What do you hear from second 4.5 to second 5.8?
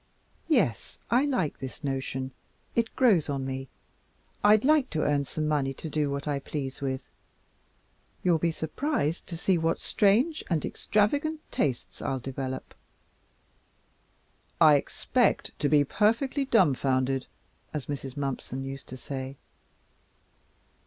like to earn some money